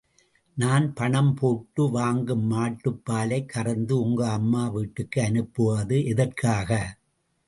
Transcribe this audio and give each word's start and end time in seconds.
நான் 0.57 0.93
பணம் 0.93 1.33
போட்டு 1.33 1.89
வாங்கும் 1.89 2.45
மாட்டுப் 2.45 3.05
பாலைக் 3.05 3.49
கறந்து 3.49 3.99
உங்க 3.99 4.29
அம்மா 4.29 4.67
வீட்டுக்கு 4.67 5.21
அனுப்புவது 5.21 6.05
எதற்காக? 6.05 6.69